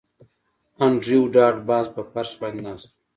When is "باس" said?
1.67-1.87